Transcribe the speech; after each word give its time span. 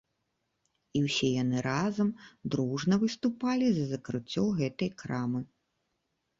І 0.99 1.01
ўсе 1.07 1.29
яны 1.43 1.57
разам, 1.67 2.09
дружна 2.55 2.95
выступалі 3.05 3.67
за 3.79 3.85
закрыццё 3.95 4.49
гэтай 4.65 4.95
крамы. 5.05 5.41